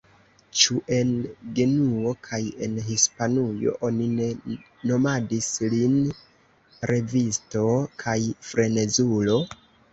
Ĉu 0.59 0.77
en 0.99 1.09
Genuo 1.59 2.13
kaj 2.27 2.39
en 2.67 2.79
Hispanujo 2.87 3.75
oni 3.89 4.09
ne 4.15 4.31
nomadis 4.93 5.53
lin 5.77 5.95
revisto 6.95 7.71
kaj 8.05 8.19
frenezulo? 8.51 9.41